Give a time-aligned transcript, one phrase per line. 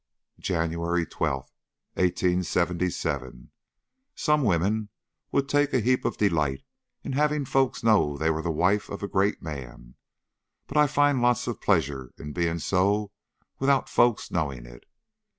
[0.39, 1.51] "JANUARY 12,
[1.93, 3.51] 1877.
[4.15, 4.89] Some women
[5.31, 6.63] would take a heap of delight
[7.03, 9.93] in having folks know they were the wife of a great man,
[10.65, 13.11] but I find lots of pleasure in being so
[13.59, 14.85] without folks knowing it.